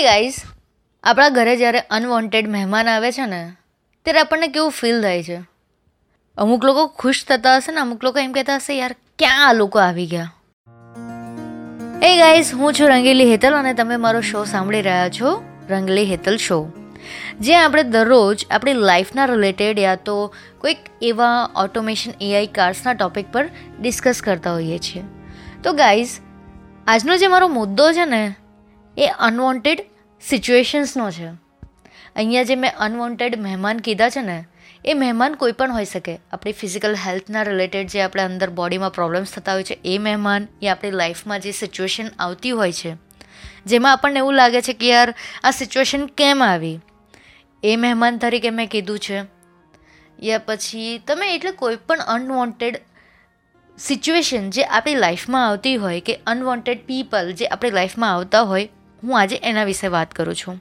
[0.00, 0.34] Hey guys
[1.04, 3.52] આપણા ઘરે જ્યારે અનવોન્ટેડ મહેમાન આવે છે ને,
[4.04, 5.40] ત્યારે આપણને કેવું ફીલ થાય છે?
[6.36, 9.78] અમુક લોકો ખુશ થતા હશે ને, અમુક લોકો એમ કહેતા હશે, યાર, ક્યાં આ લોકો
[9.78, 10.32] આવી ગયા?
[12.02, 16.36] એ ગાઈઝ હું છું રંગીલી હેતલ અને તમે મારો શો સાંભળી રહ્યા છો, રંગલી હેતલ
[16.36, 16.72] શો
[17.40, 23.48] જે આપણે દરરોજ આપણી લાઈફના રિલેટેડ યા તો કોઈક એવા ઓટોમેશન એઆઈ કાર્સના ટોપિક પર
[23.80, 25.02] ડિસ્કસ કરતા હોઈએ છીએ.
[25.62, 26.10] તો ગાઈઝ
[26.86, 28.34] આજનો જે મારો મુદ્દો છે ને,
[28.98, 29.89] એ અનવોન્ટેડ
[30.22, 31.28] સિચ્યુએશન્સનો છે.
[32.16, 34.44] અહીંયા જે મેં અનવોન્ટેડ મહેમાન કીધા છે ને,
[34.84, 36.18] એ મહેમાન કોઈ પણ હોઈ શકે.
[36.32, 40.68] આપણી ફિઝિકલ હેલ્થના રિલેટેડ જે આપણે અંદર બોડીમાં પ્રોબ્લેમ્સ થતા હોય છે, એ મહેમાન એ
[40.68, 42.96] આપણી લાઈફમાં જે સિચ્યુએશન આવતી હોય છે,
[43.66, 46.80] જેમાં આપણને એવું લાગે છે કે યાર, આ સિચ્યુએશન કેમ આવી?
[47.62, 49.22] એ મહેમાન તરીકે મેં કીધું છે.
[50.22, 52.80] યા પછી તમે એટલે કોઈ પણ અનવોન્ટેડ
[53.78, 58.68] સિચ્યુએશન જે આપણી લાઈફમાં આવતી હોય કે અનવોન્ટેડ પીપલ જે આપણી લાઈફમાં આવતા હોય
[59.02, 60.60] હું આજે એના વિશે વાત કરું છું.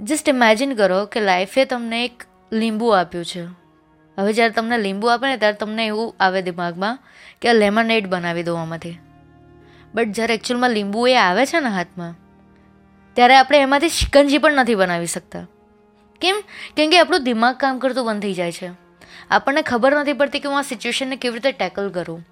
[0.00, 3.42] જસ્ટ ઇમેજિન કરો કે લાઈફે તમને એક લીંબુ આપ્યું છે.
[4.18, 6.98] હવે જ્યારે તમને લીંબુ આપે ને ત્યારે તમને એવું આવે દિમાગમાં
[7.42, 8.98] કે લેમનેડ બનાવી દો આમાંથી.
[9.94, 12.14] બટ જ્યારે એકચ્યુઅલમાં લીંબુ એ આવે છે ને હાથમાં,
[13.16, 15.46] ત્યારે આપણે એમાંથી શિકંજી પણ નથી બનાવી શકતા.
[16.20, 16.36] કેમ?
[16.76, 18.70] કેમ કે આપણું દિમાગ કામ કરતું બંધ થઈ જાય છે.
[19.30, 22.26] આપણને ખબર નથી પડતી કે હું આ સિચ્યુએશનને કેવી રીતે ટેકલ કરું.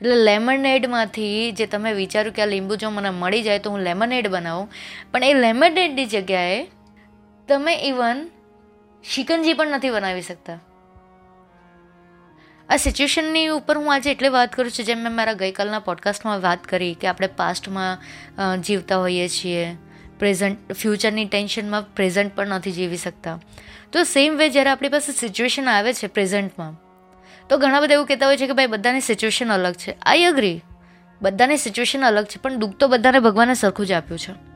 [0.00, 4.28] એટલે લેમનેડમાંથી જે તમે વિચાર્યું કે આ લીંબુ જો મને મળી જાય તો હું લેમનેડ
[4.28, 4.68] બનાવું.
[5.12, 6.60] પણ એ લેમનેડની જગ્યાએ
[7.48, 8.24] તમે ઇવન
[9.04, 10.58] શિકંજી પણ નથી બનાવી શકતા.
[12.68, 16.66] આ સિચ્યુએશનની ઉપર હું આજે એટલે વાત કરું છું, જેમ મેં મારા ગઈકાલના પોડકાસ્ટમાં વાત
[16.66, 19.76] કરી કે આપણે પાસ્ટમાં જીવતા હોઈએ છીએ
[20.18, 23.40] પ્રેઝન્ટ ફ્યુચરની ટેન્શનમાં પ્રેઝન્ટ પણ નથી જીવી શકતા.
[23.92, 26.87] તો સેમ વે જ્યારે આપણી પાસે સિચ્યુએશન આવે છે પ્રેઝન્ટમાં
[27.48, 29.96] તો ઘણા બધા એવું કહેતા હોય છે કે ભાઈ, બધાની સિચ્યુએશન અલગ છે.
[30.02, 30.60] આઈ અગ્રી
[31.22, 34.48] બધાની સિચ્યુએશન અલગ છે, પણ દુઃખ તો બધાને ભગવાને સરખું જ આપ્યું છે.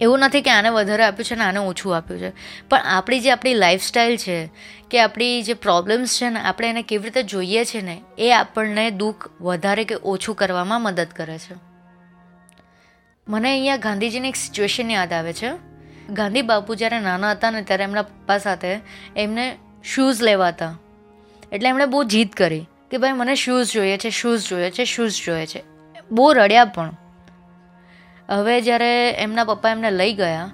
[0.00, 2.32] એવું નથી કે આને વધારે આપ્યું છે ને આને ઓછું આપ્યું છે.
[2.68, 4.50] પણ આપણી જે આપણી લાઈફસ્ટાઈલ છે
[4.90, 8.90] કે આપણી જે પ્રોબ્લેમ્સ છે ને, આપણે એને કેવી રીતે જોઈએ છે ને, એ આપણને
[8.90, 11.54] દુઃખ વધારે કે ઓછું કરવામાં મદદ કરે છે.
[13.28, 15.50] મને અહીંયા ગાંધીજીની એક સિચ્યુએશન યાદ આવે છે.
[16.10, 18.80] ગાંધી બાપુ જ્યારે નાના હતા ને, ત્યારે એમના પપ્પા સાથે
[19.16, 20.78] એમને શૂઝ લેવા હતા.
[21.52, 25.24] એટલે એમણે બહુ જીદ કરી કે ભાઈ મને શૂઝ જોઈએ છે શૂઝ જોઈએ છે શૂઝ
[25.26, 25.62] જોઈએ છે.
[26.10, 26.96] બહુ રડ્યા પણ.
[28.28, 30.50] હવે જ્યારે એમના પપ્પા એમને લઈ ગયા,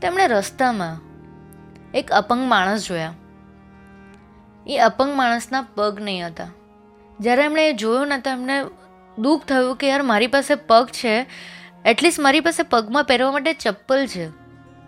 [0.00, 1.00] તો એમણે રસ્તામાં
[1.94, 3.14] એક અપંગ માણસ જોયા.
[4.66, 6.48] એ અપંગ માણસના પગ નહીં હતા.
[7.20, 8.64] જ્યારે એમણે એ જોયું ને તો એમને
[9.18, 11.26] દુઃખ થયું કે યાર મારી પાસે પગ છે
[11.84, 14.28] એટલીસ્ટ મારી પાસે પગમાં પહેરવા માટે ચપ્પલ છે.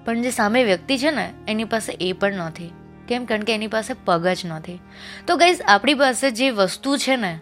[0.05, 2.73] પણ જે સામે વ્યક્તિ છે ને, એની પાસે એ પણ નથી.
[3.09, 3.25] કેમ?
[3.25, 4.79] કારણ કે એની પાસે પગ જ નથી
[5.27, 7.41] તો ગઈઝ આપણી પાસે જે વસ્તુ છે ને,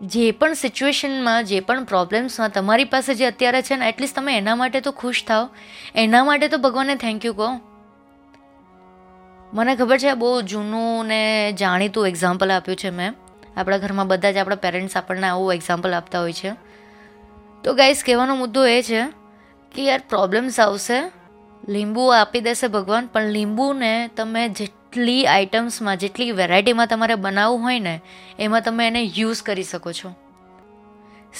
[0.00, 4.56] જે પણ સિચ્યુએશનમાં જે પણ પ્રોબ્લેમ્સમાં તમારી પાસે જે અત્યારે છે ને એટલીસ્ટ તમે એના
[4.56, 5.48] માટે તો ખુશ થાઓ.
[5.94, 7.50] એના માટે તો ભગવાનને થેન્ક યુ કહો.
[9.54, 13.14] મને ખબર છે બહુ જૂનું ને જાણીતું એક્ઝામ્પલ આપ્યું છે મેં.
[13.56, 16.52] આપણા ઘરમાં બધા જ આપણા પેરેન્ટ્સ આપણને આવું એક્ઝામ્પલ આપતા હોય છે.
[17.64, 19.02] તો ગાઈસ કહેવાનો મુદ્દો એ છે
[19.74, 21.21] કે યાર પ્રોબ્લેમ્સ આવશે
[21.68, 28.00] લીંબુ આપી દેશે ભગવાન, પણ લીંબુને તમે જેટલી આઇટમ્સમાં જેટલી વેરાયટીમાં તમારે બનાવવું હોય ને,
[28.38, 30.14] એમાં તમે એને યુઝ કરી શકો છો.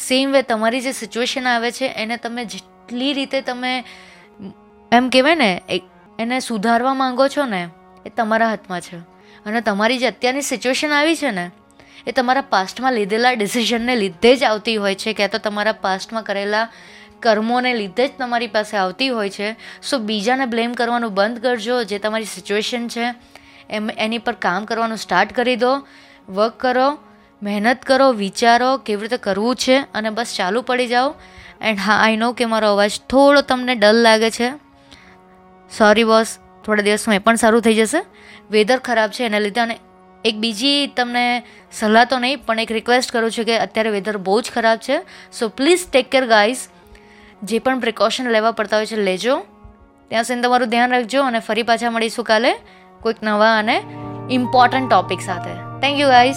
[0.09, 3.84] સેમ વે તમારી જે સિચ્યુએશન આવે છે, એને તમે જેટલી રીતે તમે,
[4.93, 5.62] એમ કહેવાય ને
[6.19, 7.69] એને સુધારવા માંગો છો ને,
[8.06, 8.97] એ તમારા હાથમાં છે.
[9.47, 11.50] અને તમારી જે અત્યારની સિચ્યુએશન આવી છે ને,
[12.06, 16.69] એ તમારા પાસ્ટમાં લીધેલા ડિસિઝનને લીધે જ આવતી હોય છે ક્યાં તો તમારા પાસ્ટમાં કરેલા
[17.22, 19.49] કર્મોને લીધે જ તમારી પાસે આવતી હોય છે,
[19.83, 23.06] સો બીજાને બ્લેમ કરવાનું બંધ કરજો, જે તમારી સિચ્યુએશન છે,
[23.71, 25.72] એમ એની પર કામ કરવાનું સ્ટાર્ટ કરી દો,
[26.28, 26.88] વર્ક કરો,
[27.43, 31.15] મહેનત કરો, વિચારો કેવી રીતે કરવું છે, અને બસ ચાલુ પડી જાઓ.
[31.60, 34.50] એન્ડ હા, આઈ નો કે મારો અવાજ થોડો તમને ડલ લાગે છે.
[35.78, 38.04] સોરી બોસ થોડા દિવસમાં એ પણ સારું થઈ જશે.
[38.50, 39.78] વેધર ખરાબ છે, એના લીધે અને
[40.25, 44.41] એક બીજી તમને સલાહ તો નહીં, પણ એક રિક્વેસ્ટ કરું છું કે અત્યારે વેધર બહુ
[44.41, 45.00] જ ખરાબ છે.
[45.33, 46.69] So please take care guys
[47.42, 49.38] જે પણ પ્રિકોશન લેવા પડતા હોય છે, લેજો.
[50.09, 52.53] ત્યાં સુધી તમારું ધ્યાન રાખજો અને ફરી પાછા મળીશું કાલે
[53.00, 53.83] કોઈક નવા અને
[54.30, 55.80] ઇમ્પોર્ટન્ટ ટોપિક સાથે.
[55.80, 56.36] Thank you guys